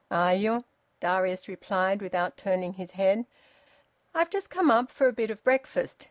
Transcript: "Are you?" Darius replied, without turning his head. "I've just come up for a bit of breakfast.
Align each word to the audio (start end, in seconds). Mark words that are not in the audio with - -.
"Are 0.09 0.33
you?" 0.33 0.63
Darius 0.99 1.47
replied, 1.47 2.01
without 2.01 2.35
turning 2.35 2.73
his 2.73 2.89
head. 2.89 3.27
"I've 4.15 4.31
just 4.31 4.49
come 4.49 4.71
up 4.71 4.89
for 4.89 5.05
a 5.07 5.13
bit 5.13 5.29
of 5.29 5.43
breakfast. 5.43 5.99